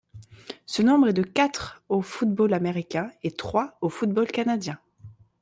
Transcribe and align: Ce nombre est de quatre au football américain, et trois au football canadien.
Ce 0.65 0.81
nombre 0.81 1.09
est 1.09 1.13
de 1.13 1.21
quatre 1.21 1.83
au 1.87 2.01
football 2.01 2.55
américain, 2.55 3.11
et 3.21 3.29
trois 3.29 3.77
au 3.81 3.89
football 3.89 4.25
canadien. 4.31 4.79